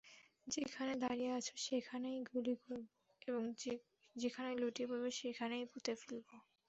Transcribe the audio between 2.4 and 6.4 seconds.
করব, এবং যেখানে লুটিয়ে পড়বে সেখানেই পুঁতে ফেলব।